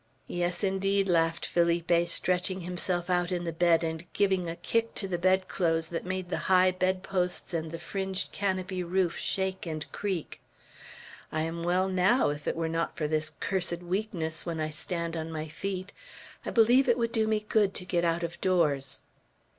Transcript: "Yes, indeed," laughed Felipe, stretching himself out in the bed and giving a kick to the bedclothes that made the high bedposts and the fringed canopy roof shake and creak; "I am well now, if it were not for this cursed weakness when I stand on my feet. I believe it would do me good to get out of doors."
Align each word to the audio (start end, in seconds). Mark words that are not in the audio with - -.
"Yes, 0.25 0.63
indeed," 0.63 1.07
laughed 1.07 1.45
Felipe, 1.45 2.07
stretching 2.07 2.61
himself 2.61 3.07
out 3.07 3.31
in 3.31 3.43
the 3.43 3.53
bed 3.53 3.83
and 3.83 4.11
giving 4.13 4.49
a 4.49 4.55
kick 4.55 4.95
to 4.95 5.07
the 5.07 5.19
bedclothes 5.19 5.89
that 5.89 6.07
made 6.07 6.31
the 6.31 6.39
high 6.49 6.71
bedposts 6.71 7.53
and 7.53 7.71
the 7.71 7.77
fringed 7.77 8.31
canopy 8.31 8.81
roof 8.81 9.19
shake 9.19 9.67
and 9.67 9.85
creak; 9.91 10.41
"I 11.31 11.41
am 11.41 11.61
well 11.63 11.87
now, 11.87 12.31
if 12.31 12.47
it 12.47 12.55
were 12.55 12.67
not 12.67 12.97
for 12.97 13.07
this 13.07 13.33
cursed 13.39 13.83
weakness 13.83 14.43
when 14.43 14.59
I 14.59 14.71
stand 14.71 15.15
on 15.15 15.31
my 15.31 15.47
feet. 15.47 15.93
I 16.47 16.49
believe 16.49 16.89
it 16.89 16.97
would 16.97 17.11
do 17.11 17.27
me 17.27 17.45
good 17.47 17.75
to 17.75 17.85
get 17.85 18.03
out 18.03 18.23
of 18.23 18.41
doors." 18.41 19.03